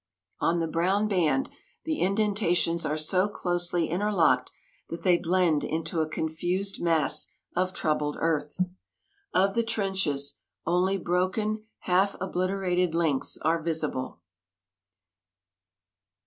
[0.39, 1.47] On the brown band
[1.83, 4.51] the indentations are so closely interlocked
[4.89, 8.57] that they blend into a confused mass of troubled earth.
[9.31, 14.21] Of the trenches only broken, half obliterated links are visible.